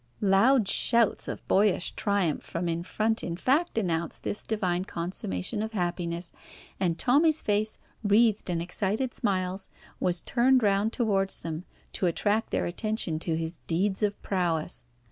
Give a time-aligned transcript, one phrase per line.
[0.23, 5.73] Loud shouts of boyish triumph from in front in fact announced this divine consummation of
[5.73, 6.31] happiness,
[6.79, 9.69] and Tommy's face, wreathed in excited smiles,
[9.99, 14.87] was turned round towards them, to attract their attention to his deeds of prowess.